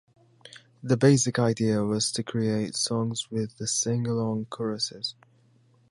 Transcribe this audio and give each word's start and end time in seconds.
The 0.81 0.97
basic 0.97 1.37
idea 1.37 1.83
was 1.83 2.11
to 2.13 2.23
create 2.23 2.75
songs 2.75 3.29
with 3.29 3.51
sing-along 3.69 4.45
choruses. 4.49 5.13